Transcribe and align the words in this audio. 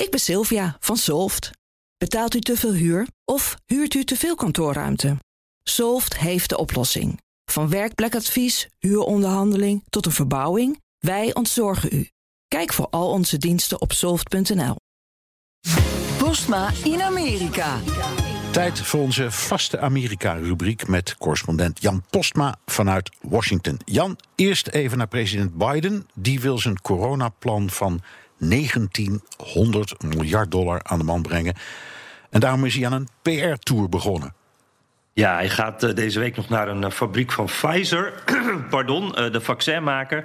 Ik 0.00 0.10
ben 0.10 0.20
Sylvia 0.20 0.76
van 0.80 0.96
Solft. 0.96 1.50
Betaalt 1.98 2.34
u 2.34 2.40
te 2.40 2.56
veel 2.56 2.72
huur 2.72 3.06
of 3.24 3.56
huurt 3.66 3.94
u 3.94 4.04
te 4.04 4.16
veel 4.16 4.34
kantoorruimte? 4.34 5.16
Solft 5.62 6.18
heeft 6.18 6.48
de 6.48 6.58
oplossing. 6.58 7.20
Van 7.44 7.68
werkplekadvies, 7.68 8.68
huuronderhandeling 8.78 9.82
tot 9.90 10.06
een 10.06 10.12
verbouwing, 10.12 10.80
wij 10.98 11.34
ontzorgen 11.34 11.88
u. 11.92 12.08
Kijk 12.48 12.72
voor 12.72 12.86
al 12.90 13.10
onze 13.10 13.38
diensten 13.38 13.80
op 13.80 13.92
soft.nl. 13.92 14.76
Postma 16.18 16.70
in 16.84 17.02
Amerika. 17.02 17.78
Tijd 18.52 18.80
voor 18.80 19.00
onze 19.00 19.30
vaste 19.30 19.78
Amerika-rubriek 19.78 20.88
met 20.88 21.16
correspondent 21.16 21.82
Jan 21.82 22.04
Postma 22.10 22.58
vanuit 22.66 23.10
Washington. 23.20 23.80
Jan, 23.84 24.18
eerst 24.34 24.68
even 24.68 24.98
naar 24.98 25.08
president 25.08 25.54
Biden. 25.54 26.06
Die 26.14 26.40
wil 26.40 26.58
zijn 26.58 26.80
coronaplan 26.80 27.70
van 27.70 28.02
1900 28.40 30.02
miljard 30.02 30.50
dollar 30.50 30.80
aan 30.82 30.98
de 30.98 31.04
man 31.04 31.22
brengen. 31.22 31.54
En 32.30 32.40
daarom 32.40 32.64
is 32.64 32.74
hij 32.74 32.86
aan 32.86 32.92
een 32.92 33.08
PR-tour 33.22 33.88
begonnen. 33.88 34.34
Ja, 35.12 35.34
hij 35.34 35.48
gaat 35.48 35.82
uh, 35.82 35.94
deze 35.94 36.18
week 36.18 36.36
nog 36.36 36.48
naar 36.48 36.68
een 36.68 36.82
uh, 36.82 36.90
fabriek 36.90 37.32
van 37.32 37.44
Pfizer, 37.44 38.22
pardon, 38.70 39.04
uh, 39.04 39.32
de 39.32 39.40
vaccinmaker. 39.40 40.24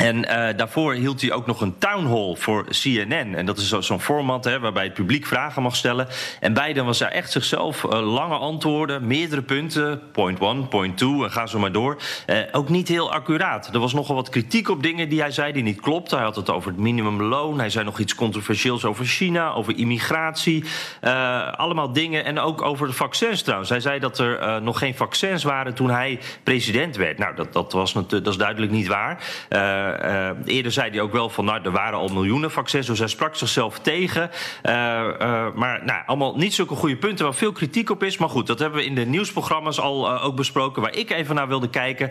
En 0.00 0.16
uh, 0.16 0.56
daarvoor 0.56 0.94
hield 0.94 1.20
hij 1.20 1.32
ook 1.32 1.46
nog 1.46 1.60
een 1.60 1.78
town 1.78 2.06
hall 2.06 2.34
voor 2.36 2.64
CNN. 2.64 3.34
En 3.34 3.46
dat 3.46 3.58
is 3.58 3.68
zo'n 3.78 4.00
format 4.00 4.44
hè, 4.44 4.60
waarbij 4.60 4.84
het 4.84 4.94
publiek 4.94 5.26
vragen 5.26 5.62
mag 5.62 5.76
stellen. 5.76 6.08
En 6.40 6.52
Biden 6.52 6.84
was 6.84 6.98
daar 6.98 7.10
echt 7.10 7.30
zichzelf 7.30 7.84
uh, 7.84 8.12
lange 8.12 8.36
antwoorden, 8.36 9.06
meerdere 9.06 9.42
punten. 9.42 10.00
Point 10.12 10.40
one, 10.40 10.62
point 10.62 10.98
two, 10.98 11.24
en 11.24 11.30
ga 11.30 11.46
zo 11.46 11.58
maar 11.58 11.72
door. 11.72 11.96
Uh, 12.26 12.38
ook 12.52 12.68
niet 12.68 12.88
heel 12.88 13.12
accuraat. 13.12 13.74
Er 13.74 13.80
was 13.80 13.92
nogal 13.92 14.14
wat 14.14 14.28
kritiek 14.28 14.68
op 14.68 14.82
dingen 14.82 15.08
die 15.08 15.20
hij 15.20 15.30
zei 15.30 15.52
die 15.52 15.62
niet 15.62 15.80
klopten. 15.80 16.16
Hij 16.16 16.26
had 16.26 16.36
het 16.36 16.50
over 16.50 16.70
het 16.70 16.80
minimumloon. 16.80 17.58
Hij 17.58 17.70
zei 17.70 17.84
nog 17.84 17.98
iets 17.98 18.14
controversieels 18.14 18.84
over 18.84 19.04
China, 19.04 19.52
over 19.52 19.76
immigratie. 19.76 20.64
allemaal 21.56 21.92
dingen. 21.92 22.24
En 22.24 22.38
ook 22.38 22.62
over 22.62 22.86
de 22.86 22.92
vaccins 22.92 23.42
trouwens. 23.42 23.70
Hij 23.70 23.80
zei 23.80 23.98
dat 23.98 24.18
er 24.18 24.62
nog 24.62 24.78
geen 24.78 24.94
vaccins 24.94 25.42
waren 25.42 25.74
toen 25.74 25.90
hij 25.90 26.18
president 26.42 26.96
werd. 26.96 27.18
Nou, 27.18 27.34
dat, 27.34 27.52
dat, 27.52 27.72
was, 27.72 27.92
dat 27.92 28.26
is 28.26 28.36
duidelijk 28.36 28.72
niet 28.72 28.86
waar. 28.86 29.18
Uh, 30.02 30.30
eerder 30.44 30.72
zei 30.72 30.90
hij 30.90 31.00
ook 31.00 31.12
wel 31.12 31.28
van, 31.28 31.44
nou, 31.44 31.60
er 31.62 31.70
waren 31.70 31.98
al 31.98 32.08
miljoenen 32.08 32.50
vaccins, 32.50 32.86
dus 32.86 32.98
hij 32.98 33.08
sprak 33.08 33.34
zichzelf 33.34 33.78
tegen. 33.78 34.30
Uh, 34.62 34.72
maar 35.54 35.80
nou, 35.84 36.02
allemaal 36.06 36.36
niet 36.36 36.54
zulke 36.54 36.74
goede 36.74 36.96
punten 36.96 37.24
waar 37.24 37.34
veel 37.34 37.52
kritiek 37.52 37.90
op 37.90 38.02
is. 38.02 38.18
Maar 38.18 38.28
goed, 38.28 38.46
dat 38.46 38.58
hebben 38.58 38.78
we 38.78 38.86
in 38.86 38.94
de 38.94 39.04
nieuwsprogramma's 39.04 39.80
al 39.80 40.20
ook 40.20 40.36
besproken. 40.36 40.82
Waar 40.82 40.94
ik 40.94 41.10
even 41.10 41.34
naar 41.34 41.48
wilde 41.48 41.70
kijken. 41.70 42.10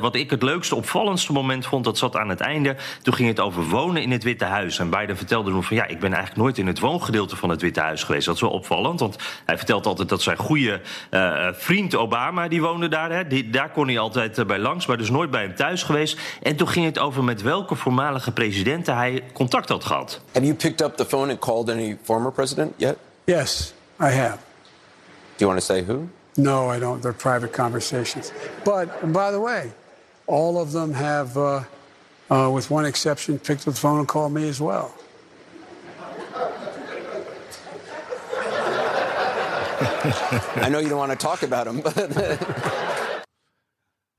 wat 0.00 0.14
ik 0.14 0.30
het 0.30 0.42
leukste, 0.42 0.74
opvallendste 0.74 1.32
moment 1.32 1.66
vond, 1.66 1.84
dat 1.84 1.98
zat 1.98 2.16
aan 2.16 2.28
het 2.28 2.40
einde. 2.40 2.76
Toen 3.02 3.14
ging 3.14 3.28
het 3.28 3.40
over 3.40 3.62
wonen 3.62 4.02
in 4.02 4.10
het 4.10 4.22
Witte 4.22 4.44
Huis. 4.44 4.78
En 4.78 4.90
Biden 4.90 5.16
vertelde 5.16 5.50
toen 5.50 5.64
van, 5.64 5.76
ja, 5.76 5.86
ik 5.86 6.00
ben 6.00 6.12
eigenlijk 6.12 6.42
nooit 6.42 6.58
in 6.58 6.66
het 6.66 6.78
woongedeelte 6.78 7.36
van 7.36 7.48
het 7.48 7.62
Witte 7.62 7.80
Huis 7.80 8.02
geweest. 8.02 8.26
Dat 8.26 8.34
is 8.34 8.40
wel 8.40 8.50
opvallend, 8.50 9.00
want 9.00 9.18
hij 9.44 9.56
vertelt 9.56 9.86
altijd 9.86 10.08
dat 10.08 10.22
zijn 10.22 10.36
goede 10.36 10.80
vriend 11.52 11.96
Obama, 11.96 12.48
die 12.48 12.62
woonde 12.62 12.88
daar. 12.88 13.10
Hè, 13.10 13.50
daar 13.50 13.70
kon 13.70 13.86
hij 13.86 13.98
altijd 13.98 14.46
bij 14.46 14.58
langs, 14.58 14.86
maar 14.86 14.96
dus 14.96 15.10
nooit 15.10 15.30
bij 15.30 15.42
hem 15.42 15.54
thuis 15.54 15.82
geweest. 15.82 16.20
En 16.42 16.56
toen 16.56 16.68
ging 16.68 16.84
het 16.84 16.98
over 16.98 17.13
met 17.22 17.42
welke 17.42 17.74
voormalige 17.74 18.32
presidenten 18.32 18.96
hij 18.96 19.22
contact 19.32 19.68
had 19.68 19.84
gehad. 19.84 20.20
Have 20.32 20.46
you 20.46 20.56
picked 20.56 20.80
up 20.80 20.96
the 20.96 21.04
phone 21.04 21.30
and 21.30 21.38
called 21.38 21.70
any 21.70 21.98
former 22.02 22.32
president 22.32 22.72
yet? 22.76 22.96
Yes, 23.24 23.74
I 24.00 24.10
have. 24.10 24.36
Do 25.36 25.44
you 25.44 25.50
want 25.50 25.66
to 25.66 25.74
say 25.74 25.84
who? 25.84 26.08
No, 26.34 26.74
I 26.74 26.78
don't. 26.78 27.02
They're 27.02 27.12
private 27.12 27.52
conversations. 27.52 28.32
But 28.64 29.12
by 29.12 29.30
the 29.30 29.40
way, 29.40 29.72
all 30.26 30.58
of 30.58 30.70
them 30.70 30.92
have, 30.92 31.36
uh, 31.36 31.62
uh, 32.30 32.50
with 32.54 32.70
one 32.70 32.86
exception, 32.88 33.38
picked 33.38 33.68
up 33.68 33.74
the 33.74 33.80
phone 33.80 33.98
and 33.98 34.08
called 34.08 34.32
me 34.32 34.48
as 34.48 34.60
well. 34.60 34.94
I 40.56 40.68
know 40.68 40.80
you 40.80 40.88
don't 40.88 40.98
want 40.98 41.12
to 41.12 41.26
talk 41.26 41.42
about 41.42 41.64
them, 41.66 41.80
but. 41.80 41.94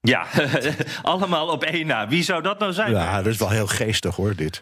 Ja, 0.07 0.25
allemaal 1.01 1.47
op 1.47 1.63
één 1.63 1.87
na. 1.87 2.07
Wie 2.07 2.23
zou 2.23 2.41
dat 2.41 2.59
nou 2.59 2.73
zijn? 2.73 2.91
Ja, 2.91 3.21
dat 3.21 3.33
is 3.33 3.37
wel 3.37 3.49
heel 3.49 3.67
geestig 3.67 4.15
hoor, 4.15 4.35
dit. 4.35 4.61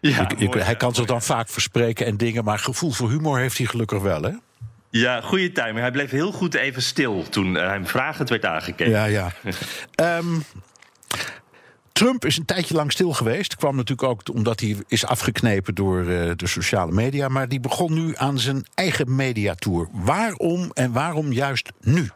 Ja, 0.00 0.26
mooi, 0.38 0.60
hij 0.60 0.76
kan 0.76 0.94
zich 0.94 1.04
dan 1.04 1.22
vaak 1.22 1.48
verspreken 1.48 2.06
en 2.06 2.16
dingen, 2.16 2.44
maar 2.44 2.58
gevoel 2.58 2.90
voor 2.90 3.10
humor 3.10 3.38
heeft 3.38 3.58
hij 3.58 3.66
gelukkig 3.66 4.00
wel, 4.00 4.22
hè? 4.22 4.30
Ja, 4.90 5.20
goede 5.20 5.52
timing. 5.52 5.78
Hij 5.78 5.90
bleef 5.90 6.10
heel 6.10 6.32
goed 6.32 6.54
even 6.54 6.82
stil 6.82 7.24
toen 7.28 7.54
uh, 7.54 7.66
hem 7.66 7.86
vragend 7.86 8.28
werd 8.28 8.44
aangekeken. 8.44 8.92
Ja, 8.92 9.04
ja. 9.04 9.32
um, 10.18 10.44
Trump 11.92 12.24
is 12.24 12.36
een 12.36 12.44
tijdje 12.44 12.74
lang 12.74 12.92
stil 12.92 13.12
geweest. 13.12 13.56
Kwam 13.56 13.76
natuurlijk 13.76 14.08
ook 14.08 14.22
omdat 14.34 14.60
hij 14.60 14.76
is 14.88 15.06
afgeknepen 15.06 15.74
door 15.74 15.98
uh, 15.98 16.30
de 16.36 16.46
sociale 16.46 16.92
media. 16.92 17.28
Maar 17.28 17.48
die 17.48 17.60
begon 17.60 17.92
nu 17.92 18.12
aan 18.16 18.38
zijn 18.38 18.66
eigen 18.74 19.14
mediatour. 19.14 19.88
Waarom 19.92 20.70
en 20.72 20.92
waarom 20.92 21.32
juist 21.32 21.72
nu? 21.80 22.10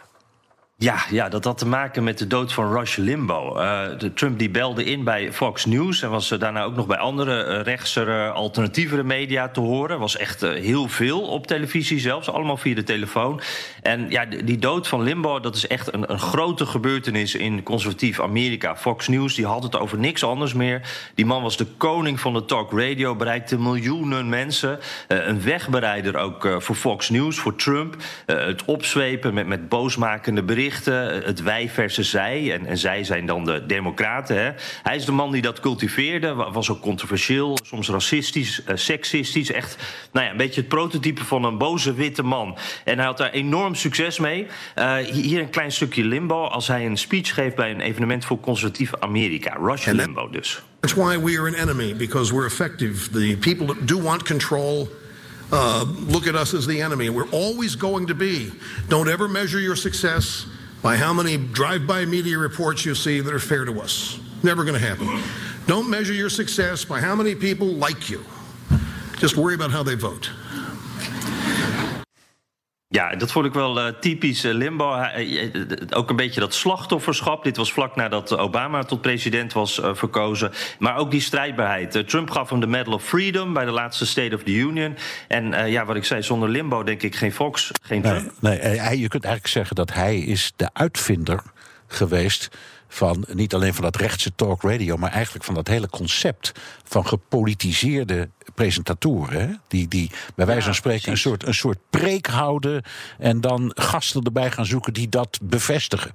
Ja, 0.78 1.04
ja, 1.10 1.28
dat 1.28 1.44
had 1.44 1.58
te 1.58 1.66
maken 1.66 2.04
met 2.04 2.18
de 2.18 2.26
dood 2.26 2.52
van 2.52 2.72
Rush 2.72 2.96
Limbaugh. 2.96 3.60
Uh, 3.60 3.98
de 3.98 4.12
Trump 4.12 4.38
die 4.38 4.50
belde 4.50 4.84
in 4.84 5.04
bij 5.04 5.32
Fox 5.32 5.64
News 5.64 6.02
en 6.02 6.10
was 6.10 6.28
daarna 6.28 6.62
ook 6.62 6.76
nog 6.76 6.86
bij 6.86 6.96
andere 6.96 7.46
uh, 7.46 7.62
rechtsere, 7.62 8.30
alternatievere 8.30 9.02
media 9.02 9.48
te 9.48 9.60
horen. 9.60 9.98
Was 9.98 10.16
echt 10.16 10.40
heel 10.40 10.88
veel 10.88 11.20
op 11.20 11.46
televisie 11.46 12.00
zelfs, 12.00 12.30
allemaal 12.30 12.56
via 12.56 12.74
de 12.74 12.82
telefoon. 12.82 13.40
En 13.82 14.10
ja, 14.10 14.24
die 14.24 14.58
dood 14.58 14.88
van 14.88 15.02
Limbaugh, 15.02 15.42
dat 15.42 15.56
is 15.56 15.66
echt 15.66 15.94
een, 15.94 16.10
een 16.12 16.18
grote 16.18 16.66
gebeurtenis 16.66 17.34
in 17.34 17.62
conservatief 17.62 18.20
Amerika. 18.20 18.76
Fox 18.76 19.08
News 19.08 19.34
die 19.34 19.46
had 19.46 19.62
het 19.62 19.78
over 19.78 19.98
niks 19.98 20.24
anders 20.24 20.52
meer. 20.54 20.80
Die 21.14 21.26
man 21.26 21.42
was 21.42 21.56
de 21.56 21.66
koning 21.76 22.20
van 22.20 22.32
de 22.32 22.44
talk 22.44 22.72
radio, 22.80 23.14
bereikte 23.14 23.58
miljoenen 23.58 24.28
mensen. 24.28 24.78
een 25.08 25.42
wegbereider 25.42 26.16
ook 26.16 26.56
voor 26.58 26.74
Fox 26.74 27.10
News, 27.10 27.38
voor 27.38 27.56
Trump. 27.56 27.96
het 28.26 28.64
opzwepen 28.64 29.34
met, 29.34 29.46
met 29.46 29.68
boosmakende 29.68 30.42
berichten 30.42 30.64
het 30.74 31.42
wij 31.42 31.68
versus 31.68 32.10
zij. 32.10 32.52
En, 32.52 32.66
en 32.66 32.78
zij 32.78 33.04
zijn 33.04 33.26
dan 33.26 33.44
de 33.44 33.66
democraten. 33.66 34.36
Hè. 34.36 34.50
Hij 34.82 34.96
is 34.96 35.04
de 35.04 35.12
man 35.12 35.32
die 35.32 35.42
dat 35.42 35.60
cultiveerde. 35.60 36.34
Was 36.34 36.70
ook 36.70 36.80
controversieel, 36.80 37.58
soms 37.62 37.88
racistisch, 37.88 38.62
uh, 38.68 38.76
seksistisch. 38.76 39.52
Echt 39.52 39.76
nou 40.12 40.24
ja, 40.24 40.30
een 40.30 40.36
beetje 40.36 40.60
het 40.60 40.68
prototype 40.68 41.24
van 41.24 41.44
een 41.44 41.58
boze 41.58 41.94
witte 41.94 42.22
man. 42.22 42.56
En 42.84 42.96
hij 42.96 43.06
had 43.06 43.18
daar 43.18 43.30
enorm 43.30 43.74
succes 43.74 44.18
mee. 44.18 44.46
Uh, 44.78 44.96
hier 44.96 45.40
een 45.40 45.50
klein 45.50 45.72
stukje 45.72 46.04
limbo. 46.04 46.44
Als 46.44 46.68
hij 46.68 46.86
een 46.86 46.96
speech 46.96 47.34
geeft 47.34 47.56
bij 47.56 47.70
een 47.70 47.80
evenement 47.80 48.24
voor 48.24 48.40
conservatief 48.40 48.94
Amerika. 49.00 49.56
Rush 49.60 49.86
Limbo 49.86 50.30
dus. 50.30 50.62
That's 50.80 50.94
why 50.94 51.18
we 51.18 51.38
are 51.38 51.48
an 51.48 51.54
enemy, 51.54 51.96
because 51.96 52.32
we're 52.32 52.46
effective. 52.46 53.10
The 53.10 53.36
people 53.40 53.66
that 53.66 53.88
do 53.88 54.00
want 54.00 54.22
control... 54.22 54.88
Uh, 55.52 55.84
look 56.08 56.26
at 56.26 56.34
us 56.34 56.54
as 56.54 56.66
the 56.66 56.82
enemy. 56.82 57.08
We're 57.08 57.30
always 57.30 57.76
going 57.76 58.08
to 58.08 58.14
be. 58.14 58.50
Don't 58.88 59.08
ever 59.08 59.28
measure 59.28 59.60
your 59.60 59.76
success 59.76 60.46
by 60.86 60.96
how 60.96 61.12
many 61.12 61.36
drive-by 61.36 62.04
media 62.04 62.38
reports 62.38 62.84
you 62.84 62.94
see 62.94 63.20
that 63.20 63.34
are 63.34 63.40
fair 63.40 63.64
to 63.64 63.80
us. 63.80 64.20
Never 64.44 64.62
going 64.62 64.80
to 64.80 64.86
happen. 64.86 65.20
Don't 65.66 65.90
measure 65.90 66.12
your 66.12 66.30
success 66.30 66.84
by 66.84 67.00
how 67.00 67.16
many 67.16 67.34
people 67.34 67.66
like 67.66 68.08
you. 68.08 68.24
Just 69.18 69.36
worry 69.36 69.56
about 69.56 69.72
how 69.72 69.82
they 69.82 69.96
vote. 69.96 70.30
Ja, 72.88 73.14
dat 73.14 73.32
vond 73.32 73.46
ik 73.46 73.52
wel 73.52 73.78
uh, 73.78 73.92
typisch 74.00 74.44
uh, 74.44 74.52
Limbo. 74.54 74.96
Uh, 74.96 75.62
ook 75.90 76.10
een 76.10 76.16
beetje 76.16 76.40
dat 76.40 76.54
slachtofferschap. 76.54 77.44
Dit 77.44 77.56
was 77.56 77.72
vlak 77.72 77.96
nadat 77.96 78.36
Obama 78.36 78.82
tot 78.82 79.00
president 79.00 79.52
was 79.52 79.80
verkozen. 79.92 80.52
Maar 80.78 80.96
ook 80.96 81.10
die 81.10 81.20
strijdbaarheid. 81.20 82.08
Trump 82.08 82.30
gaf 82.30 82.50
hem 82.50 82.60
de 82.60 82.66
Medal 82.66 82.92
of 82.92 83.04
Freedom 83.04 83.52
bij 83.52 83.64
de 83.64 83.70
laatste 83.70 84.06
State 84.06 84.34
of 84.34 84.42
the 84.42 84.52
Union. 84.52 84.96
En 85.28 85.70
ja, 85.70 85.84
wat 85.84 85.96
ik 85.96 86.04
zei, 86.04 86.22
zonder 86.22 86.48
Limbo 86.48 86.82
denk 86.82 87.02
ik 87.02 87.14
geen 87.14 87.32
Fox, 87.32 87.70
geen 87.82 88.02
Trump. 88.02 88.32
Nee, 88.40 88.58
nee, 88.58 88.98
je 88.98 89.08
kunt 89.08 89.24
eigenlijk 89.24 89.54
zeggen 89.54 89.76
dat 89.76 89.92
hij 89.92 90.18
is 90.18 90.52
de 90.56 90.68
uitvinder 90.72 91.42
geweest 91.86 92.48
van 92.88 93.24
niet 93.32 93.54
alleen 93.54 93.74
van 93.74 93.84
dat 93.84 93.96
rechtse 93.96 94.34
talk 94.34 94.62
radio, 94.62 94.96
maar 94.96 95.12
eigenlijk 95.12 95.44
van 95.44 95.54
dat 95.54 95.68
hele 95.68 95.88
concept 95.88 96.52
van 96.84 97.06
gepolitiseerde 97.06 98.30
presentatoren. 98.54 99.40
Hè? 99.40 99.54
Die, 99.68 99.88
die 99.88 100.10
bij 100.34 100.46
wijze 100.46 100.64
van 100.64 100.74
spreken 100.74 101.10
een 101.10 101.18
soort, 101.18 101.46
een 101.46 101.54
soort 101.54 101.78
preek 101.90 102.26
houden 102.26 102.82
en 103.18 103.40
dan 103.40 103.72
gasten 103.74 104.22
erbij 104.22 104.50
gaan 104.50 104.66
zoeken 104.66 104.92
die 104.92 105.08
dat 105.08 105.38
bevestigen. 105.42 106.14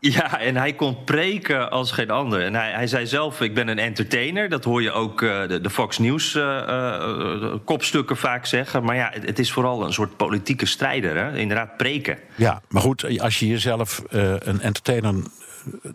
Ja, 0.00 0.40
en 0.40 0.56
hij 0.56 0.72
kon 0.72 1.04
preken 1.04 1.70
als 1.70 1.90
geen 1.90 2.10
ander. 2.10 2.42
En 2.42 2.54
hij, 2.54 2.70
hij 2.70 2.86
zei 2.86 3.06
zelf, 3.06 3.40
ik 3.40 3.54
ben 3.54 3.68
een 3.68 3.78
entertainer. 3.78 4.48
Dat 4.48 4.64
hoor 4.64 4.82
je 4.82 4.92
ook 4.92 5.20
uh, 5.20 5.48
de, 5.48 5.60
de, 5.60 5.70
Fox 5.70 5.98
News 5.98 6.34
uh, 6.34 6.42
uh, 6.42 7.54
kopstukken 7.64 8.16
vaak 8.16 8.46
zeggen. 8.46 8.84
Maar 8.84 8.96
ja, 8.96 9.10
het, 9.12 9.26
het, 9.26 9.38
is 9.38 9.52
vooral 9.52 9.84
een 9.84 9.92
soort 9.92 10.16
politieke 10.16 10.66
strijder. 10.66 11.16
Hè? 11.16 11.36
Inderdaad, 11.36 11.76
preken. 11.76 12.18
Ja, 12.34 12.62
maar 12.68 12.82
goed, 12.82 13.20
als 13.20 13.38
je 13.38 13.46
jezelf 13.46 14.02
een 14.08 14.60
entertainer 14.60 15.14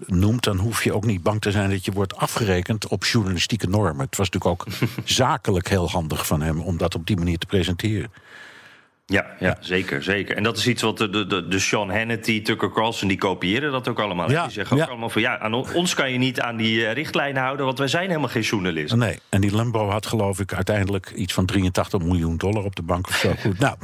noemt, 0.06 0.44
dan 0.44 0.58
hoef 0.58 0.84
je 0.84 0.94
ook 0.94 1.06
niet 1.06 1.24
bang 1.24 1.42
te 1.42 1.52
zijn 1.52 1.70
dat 1.70 1.86
je 1.86 1.92
wordt 1.92 2.16
afgerekend 2.16 2.88
op 2.88 3.06
journalistieke 3.06 3.68
normen. 3.68 4.06
Het 4.06 4.18
was 4.18 4.30
natuurlijk 4.30 4.62
ook 4.62 4.74
zakelijk 5.10 5.68
heel 5.68 5.90
handig 5.90 6.28
van 6.28 6.42
hem 6.42 6.62
om 6.62 6.78
dat 6.78 6.96
op 6.96 7.08
die 7.08 7.18
manier 7.18 7.38
te 7.38 7.46
presenteren. 7.46 8.12
Ja, 9.06 9.26
ja, 9.40 9.58
zeker, 9.60 10.04
zeker. 10.04 10.36
En 10.36 10.44
dat 10.44 10.58
is 10.58 10.68
iets 10.68 10.82
wat 10.82 10.98
de, 10.98 11.10
de, 11.10 11.48
de 11.48 11.60
Sean 11.60 11.92
Hannity, 11.92 12.42
Tucker 12.42 12.72
Carlson, 12.72 13.08
die 13.08 13.18
kopiëren 13.18 13.72
dat 13.72 13.88
ook 13.88 14.00
allemaal. 14.00 14.32
Ja, 14.32 14.44
die 14.44 14.52
zeggen 14.52 14.78
ook 14.78 14.84
ja. 14.84 14.90
allemaal 14.90 15.10
van 15.10 15.22
ja, 15.22 15.40
aan 15.40 15.54
ons 15.54 15.94
kan 15.94 16.12
je 16.12 16.18
niet 16.18 16.42
aan 16.42 16.58
die 16.58 16.86
eh, 16.86 16.94
richtlijnen 16.94 17.42
houden, 17.42 17.66
want 17.66 17.78
wij 17.78 17.88
zijn 17.88 18.08
helemaal 18.08 18.30
geen 18.30 18.42
journalisten. 18.42 19.00
Nee, 19.00 19.20
en 19.30 19.42
die 19.42 19.56
Limbo 19.56 19.90
had 19.90 20.06
geloof 20.06 20.40
ik 20.40 20.54
uiteindelijk 20.54 21.12
iets 21.16 21.34
van 21.34 21.46
83 21.46 22.02
miljoen 22.02 22.38
dollar 22.38 22.64
op 22.64 22.76
de 22.76 22.82
bank 22.82 23.08
of 23.08 23.16
zo. 23.16 23.34
Goed, 23.42 23.60
nou, 23.60 23.78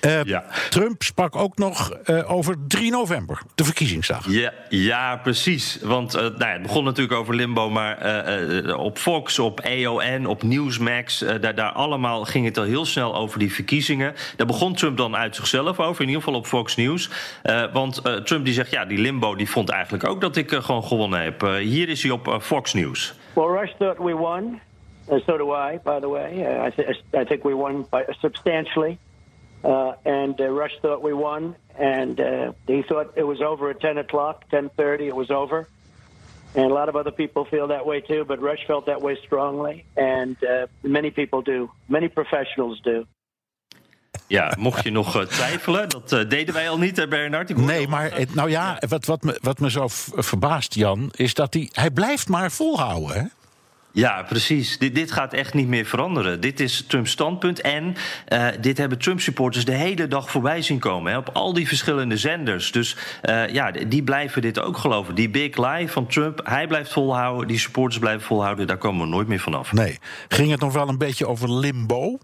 eh, 0.00 0.22
Ja. 0.24 0.44
Trump 0.70 1.02
sprak 1.02 1.36
ook 1.36 1.58
nog 1.58 1.90
eh, 1.90 2.32
over 2.32 2.54
3 2.68 2.90
november, 2.90 3.40
de 3.54 3.64
verkiezingsdag. 3.64 4.24
Ja, 4.28 4.52
ja, 4.68 5.16
precies. 5.16 5.78
Want 5.82 6.14
eh, 6.14 6.20
nou 6.22 6.38
ja, 6.38 6.46
het 6.52 6.62
begon 6.62 6.84
natuurlijk 6.84 7.18
over 7.20 7.34
Limbo, 7.34 7.70
maar 7.70 7.98
eh, 7.98 8.58
eh, 8.68 8.78
op 8.78 8.98
Fox, 8.98 9.38
op 9.38 9.60
AON, 9.60 10.26
op 10.26 10.42
Newsmax, 10.42 11.18
daar, 11.40 11.54
daar 11.54 11.72
allemaal 11.72 12.24
ging 12.24 12.44
het 12.44 12.58
al 12.58 12.64
heel 12.64 12.84
snel 12.84 13.16
over 13.16 13.38
die 13.38 13.52
verkiezingen. 13.52 14.14
Daar 14.36 14.46
begon 14.46 14.74
Trump 14.74 14.96
dan 14.96 15.16
uit 15.16 15.36
zichzelf 15.36 15.78
over, 15.80 16.02
in 16.02 16.08
ieder 16.08 16.22
geval 16.22 16.38
op 16.38 16.46
Fox 16.46 16.76
News. 16.76 17.10
Eh, 17.42 17.62
want 17.72 17.98
eh, 18.02 18.14
Trump 18.14 18.44
die 18.44 18.54
zegt, 18.54 18.70
ja, 18.70 18.84
die 18.84 18.98
Limbo 18.98 19.34
die 19.34 19.50
vond 19.50 19.68
eigenlijk 19.68 20.04
ook 20.04 20.20
dat 20.20 20.36
ik 20.36 20.50
gewoon 20.50 20.84
gewonnen 20.84 21.22
heb. 21.22 21.40
Hier 21.60 21.88
is 21.88 22.02
hij 22.02 22.12
op 22.12 22.38
Fox 22.42 22.74
News. 22.74 23.14
Well, 23.32 23.44
Rush 23.46 23.70
thought 23.78 23.98
we 23.98 24.12
won, 24.12 24.60
and 25.08 25.22
so 25.26 25.36
do 25.36 25.54
I, 25.54 25.78
by 25.84 25.98
the 26.00 26.08
way. 26.08 26.32
Uh, 26.32 26.66
I, 26.66 26.70
th- 26.76 27.02
I 27.14 27.24
think 27.24 27.42
we 27.42 27.54
won 27.54 27.86
by, 27.90 28.02
substantially. 28.08 28.98
Uh, 29.64 29.92
and 30.04 30.40
uh, 30.40 30.44
Rush 30.60 30.72
thought 30.80 31.02
we 31.02 31.12
won, 31.12 31.54
and 31.78 32.18
uh, 32.20 32.52
he 32.66 32.82
thought 32.82 33.12
it 33.16 33.26
was 33.26 33.40
over 33.40 33.70
at 33.70 33.80
10 33.80 33.98
o'clock, 33.98 34.44
10.30, 34.50 35.00
it 35.08 35.14
was 35.14 35.30
over. 35.30 35.66
And 36.54 36.64
a 36.70 36.74
lot 36.74 36.88
of 36.88 36.94
other 36.96 37.12
people 37.12 37.44
feel 37.44 37.66
that 37.68 37.84
way 37.84 38.00
too, 38.00 38.24
but 38.24 38.40
Rush 38.40 38.64
felt 38.66 38.86
that 38.86 39.00
way 39.02 39.16
strongly, 39.24 39.84
and 39.96 40.36
uh, 40.42 40.66
many 40.82 41.10
people 41.10 41.42
do. 41.42 41.70
Many 41.86 42.08
professionals 42.08 42.80
do. 42.82 43.04
Ja, 44.26 44.54
mocht 44.58 44.84
je 44.84 44.90
nog 44.90 45.16
eh, 45.16 45.22
twijfelen, 45.22 45.88
dat 45.88 46.12
eh, 46.12 46.28
deden 46.28 46.54
wij 46.54 46.68
al 46.68 46.78
niet, 46.78 46.96
hè 46.96 47.08
Bernard? 47.08 47.50
Ik 47.50 47.56
Nee, 47.56 47.88
maar 47.88 48.12
het- 48.14 48.34
nou 48.34 48.50
ja, 48.50 48.82
wat, 48.88 49.04
wat, 49.04 49.22
me, 49.22 49.38
wat 49.42 49.58
me 49.58 49.70
zo 49.70 49.84
verbaast, 50.16 50.74
Jan, 50.74 51.08
is 51.16 51.34
dat 51.34 51.54
hij, 51.54 51.68
hij 51.72 51.90
blijft 51.90 52.28
maar 52.28 52.50
volhouden. 52.50 53.16
Hè? 53.20 53.22
Ja, 53.92 54.22
precies. 54.22 54.78
Dit, 54.78 54.94
dit 54.94 55.12
gaat 55.12 55.32
echt 55.32 55.54
niet 55.54 55.68
meer 55.68 55.84
veranderen. 55.84 56.40
Dit 56.40 56.60
is 56.60 56.84
Trumps 56.86 57.10
standpunt. 57.10 57.60
En 57.60 57.96
eh, 58.26 58.46
dit 58.60 58.78
hebben 58.78 58.98
Trump-supporters 58.98 59.64
de 59.64 59.72
hele 59.72 60.08
dag 60.08 60.30
voorbij 60.30 60.62
zien 60.62 60.78
komen. 60.78 61.12
Hè, 61.12 61.18
op 61.18 61.28
al 61.32 61.52
die 61.52 61.68
verschillende 61.68 62.16
zenders. 62.16 62.72
Dus 62.72 62.96
eh, 63.22 63.48
ja, 63.48 63.70
die 63.70 64.02
blijven 64.02 64.42
dit 64.42 64.60
ook 64.60 64.76
geloven. 64.76 65.14
Die 65.14 65.30
big 65.30 65.56
lie 65.56 65.88
van 65.88 66.06
Trump, 66.06 66.40
hij 66.44 66.66
blijft 66.66 66.92
volhouden. 66.92 67.48
Die 67.48 67.58
supporters 67.58 67.98
blijven 67.98 68.26
volhouden. 68.26 68.66
Daar 68.66 68.78
komen 68.78 69.00
we 69.06 69.14
nooit 69.14 69.28
meer 69.28 69.40
vanaf. 69.40 69.72
Nee. 69.72 69.98
Ging 70.28 70.50
het 70.50 70.60
nog 70.60 70.72
wel 70.72 70.88
een 70.88 70.98
beetje 70.98 71.26
over 71.26 71.52
limbo? 71.52 72.18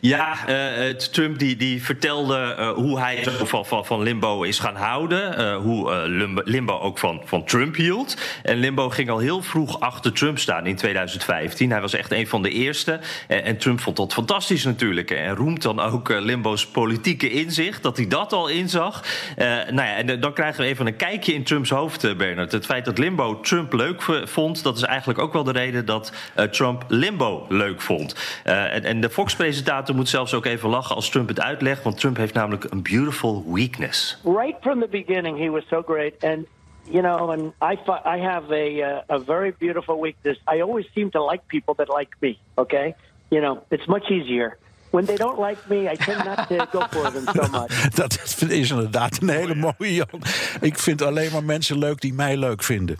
Ja, 0.00 0.46
eh, 0.46 0.88
Trump 0.94 1.38
die, 1.38 1.56
die 1.56 1.82
vertelde 1.82 2.54
eh, 2.58 2.70
hoe 2.70 3.00
hij 3.00 3.26
van, 3.44 3.66
van, 3.66 3.86
van 3.86 4.02
Limbo 4.02 4.42
is 4.42 4.58
gaan 4.58 4.76
houden. 4.76 5.36
eh, 5.36 5.56
hoe 5.56 6.08
Limbo, 6.08 6.42
Limbo 6.44 6.78
ook 6.78 6.98
van, 6.98 7.22
van 7.24 7.44
Trump 7.44 7.74
hield. 7.74 8.16
En 8.42 8.56
Limbo 8.56 8.90
ging 8.90 9.10
al 9.10 9.18
heel 9.18 9.42
vroeg 9.42 9.80
achter 9.80 10.12
Trump 10.12 10.38
staan 10.38 10.66
in 10.66 10.76
2015. 10.76 11.70
Hij 11.70 11.80
was 11.80 11.94
echt 11.94 12.12
een 12.12 12.26
van 12.26 12.42
de 12.42 12.50
eerste. 12.50 13.00
En, 13.28 13.58
Trump 13.58 13.80
vond 13.80 13.96
dat 13.96 14.12
fantastisch 14.12 14.64
natuurlijk. 14.64 15.10
En 15.10 15.34
roemt 15.34 15.62
dan 15.62 15.80
ook 15.80 16.08
Limbo's 16.08 16.66
politieke 16.66 17.30
inzicht, 17.30 17.82
dat 17.82 17.96
hij 17.96 18.08
dat 18.08 18.32
al 18.32 18.48
inzag. 18.48 19.04
Nou 19.36 19.74
ja, 19.74 19.96
en 19.96 20.20
dan 20.20 20.32
krijgen 20.32 20.60
we 20.60 20.66
even 20.66 20.86
een 20.86 20.96
kijkje 20.96 21.34
in 21.34 21.44
Trumps 21.44 21.70
hoofd, 21.70 22.16
Bernard. 22.16 22.52
Het 22.52 22.66
feit 22.66 22.84
dat 22.84 22.98
Limbo 22.98 23.40
Trump 23.40 23.72
leuk 23.72 24.02
vond, 24.24 24.62
dat 24.62 24.76
is 24.76 24.82
eigenlijk 24.82 25.18
ook 25.18 25.32
wel 25.32 25.44
de 25.44 25.52
reden 25.52 25.86
dat 25.86 26.12
Trump 26.50 26.84
Limbo 26.88 27.46
leuk 27.48 27.80
vond. 27.80 28.14
En, 28.42 28.84
en 28.84 29.00
de 29.00 29.10
Fox-presentator 29.54 29.94
moet 29.94 30.08
zelfs 30.08 30.34
ook 30.34 30.44
even 30.44 30.68
lachen 30.68 30.94
als 30.96 31.08
Trump 31.08 31.28
het 31.28 31.40
uitlegt, 31.40 31.82
want 31.82 32.00
Trump 32.00 32.16
heeft 32.16 32.34
namelijk 32.34 32.64
een 32.64 32.82
beautiful 32.82 33.44
weakness. 33.46 34.18
right 34.24 34.56
from 34.60 34.80
the 34.80 34.88
beginning, 34.90 35.38
he 35.38 35.50
was 35.50 35.62
so 35.68 35.82
great. 35.82 36.24
And 36.24 36.46
you 36.90 37.02
know, 37.02 37.30
and 37.30 37.52
I 37.62 37.78
I 38.04 38.18
have 38.18 38.52
a 38.52 38.66
uh, 39.08 39.16
a 39.16 39.18
very 39.26 39.54
beautiful 39.58 40.00
weakness. 40.00 40.36
I 40.54 40.60
always 40.62 40.86
seem 40.94 41.10
to 41.10 41.30
like 41.30 41.42
people 41.46 41.74
that 41.74 41.96
like 41.98 42.16
me. 42.18 42.38
Okay, 42.54 42.94
you 43.28 43.40
know, 43.40 43.58
it's 43.68 43.86
much 43.86 44.10
easier. 44.10 44.56
When 44.90 45.04
they 45.04 45.16
don't 45.16 45.38
like 45.48 45.58
me, 45.68 45.90
I 45.92 45.96
tend 45.96 46.24
not 46.24 46.48
to 46.48 46.66
go 46.70 46.86
for 46.90 47.10
them 47.12 47.24
so 47.34 47.50
much. 47.58 47.90
Dat 47.94 48.18
is 48.24 48.70
inderdaad 48.70 49.22
een 49.22 49.28
hele 49.28 49.54
mooie, 49.54 49.94
Jan. 49.94 50.22
Ik 50.60 50.78
vind 50.78 51.02
alleen 51.02 51.32
maar 51.32 51.44
mensen 51.44 51.78
leuk 51.78 52.00
die 52.00 52.14
mij 52.14 52.36
leuk 52.36 52.62
vinden. 52.62 52.96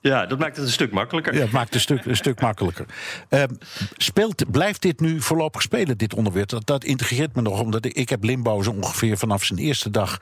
Ja, 0.00 0.26
dat 0.26 0.38
maakt 0.38 0.56
het 0.56 0.66
een 0.66 0.72
stuk 0.72 0.92
makkelijker. 0.92 1.34
Ja, 1.34 1.40
het 1.40 1.50
maakt 1.50 1.64
het 1.64 1.74
een 1.74 1.80
stuk, 1.80 2.04
een 2.04 2.16
stuk 2.16 2.40
makkelijker. 2.40 2.86
Ehm, 3.28 3.48
speelt, 3.96 4.50
blijft 4.50 4.82
dit 4.82 5.00
nu 5.00 5.20
voorlopig 5.20 5.62
spelen, 5.62 5.98
dit 5.98 6.14
onderwerp? 6.14 6.48
Dat, 6.48 6.66
dat 6.66 6.84
integreert 6.84 7.34
me 7.34 7.42
nog, 7.42 7.60
omdat 7.60 7.84
ik, 7.84 7.92
ik 7.92 8.08
heb 8.08 8.24
Limbo 8.24 8.62
zo 8.62 8.70
ongeveer 8.70 9.18
vanaf 9.18 9.44
zijn 9.44 9.58
eerste 9.58 9.90
dag 9.90 10.20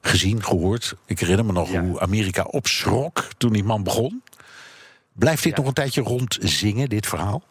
gezien, 0.00 0.44
gehoord. 0.44 0.94
Ik 1.06 1.18
herinner 1.20 1.44
me 1.44 1.52
nog 1.52 1.70
Ja. 1.70 1.82
hoe 1.82 2.00
Amerika 2.00 2.42
opschrok 2.42 3.28
toen 3.36 3.52
die 3.52 3.64
man 3.64 3.82
begon. 3.82 4.22
Blijft 5.12 5.42
dit 5.42 5.56
nog 5.56 5.66
een 5.66 5.72
tijdje 5.72 6.00
rondzingen, 6.02 6.88
dit 6.88 7.06
verhaal? 7.06 7.42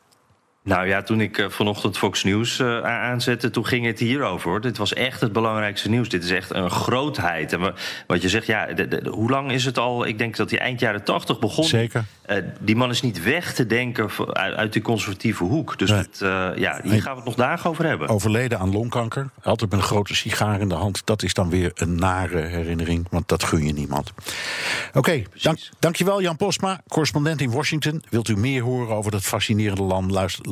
Nou 0.67 0.87
ja, 0.87 1.01
toen 1.01 1.21
ik 1.21 1.37
eh, 1.37 1.49
vanochtend 1.49 1.97
Fox 1.97 2.23
News 2.23 2.59
eh, 2.59 2.79
aanzette, 2.81 3.49
toen 3.49 3.65
ging 3.65 3.85
het 3.85 3.99
hierover. 3.99 4.49
Hoor. 4.49 4.61
Dit 4.61 4.77
was 4.77 4.93
echt 4.93 5.21
het 5.21 5.31
belangrijkste 5.31 5.89
nieuws. 5.89 6.09
Dit 6.09 6.23
is 6.23 6.31
echt 6.31 6.53
een 6.53 6.69
grootheid. 6.69 7.53
En 7.53 7.59
wa- 7.59 7.73
wat 8.07 8.21
je 8.21 8.29
zegt, 8.29 8.45
ja, 8.45 8.65
de- 8.65 8.87
de- 8.87 9.01
de- 9.01 9.09
hoe 9.09 9.29
lang 9.29 9.51
is 9.51 9.65
het 9.65 9.77
al? 9.77 10.05
Ik 10.05 10.17
denk 10.17 10.35
dat 10.35 10.49
hij 10.49 10.59
eind 10.59 10.79
jaren 10.79 11.03
tachtig 11.03 11.39
begon. 11.39 11.63
Zeker. 11.63 12.05
Eh, 12.21 12.37
die 12.59 12.75
man 12.75 12.89
is 12.89 13.01
niet 13.01 13.23
weg 13.23 13.53
te 13.53 13.65
denken 13.65 14.09
uit, 14.33 14.55
uit 14.55 14.73
die 14.73 14.81
conservatieve 14.81 15.43
hoek. 15.43 15.77
Dus 15.79 15.89
Nee. 15.89 15.99
het, 15.99 16.17
ja, 16.59 16.79
hier 16.83 17.01
gaan 17.01 17.11
we 17.11 17.17
het 17.17 17.25
nog 17.25 17.35
dagen 17.35 17.69
over 17.69 17.85
hebben. 17.85 18.07
Overleden 18.07 18.59
aan 18.59 18.71
longkanker. 18.71 19.29
Altijd 19.43 19.71
met 19.71 19.79
een 19.79 19.85
grote 19.85 20.15
sigaar 20.15 20.59
in 20.59 20.69
de 20.69 20.75
hand. 20.75 21.01
Dat 21.05 21.23
is 21.23 21.33
dan 21.33 21.49
weer 21.49 21.71
een 21.75 21.95
nare 21.95 22.41
herinnering, 22.41 23.07
want 23.09 23.27
dat 23.27 23.43
gun 23.43 23.65
je 23.65 23.73
niemand. 23.73 24.13
Oké, 24.93 25.23
dank, 25.41 25.59
dankjewel 25.79 26.21
Jan 26.21 26.37
Posma, 26.37 26.81
correspondent 26.87 27.41
in 27.41 27.51
Washington. 27.51 28.03
Wilt 28.09 28.27
u 28.27 28.37
meer 28.37 28.61
horen 28.61 28.95
over 28.95 29.11
dat 29.11 29.23
fascinerende 29.23 29.83
land? 29.83 30.11
Luister, 30.11 30.49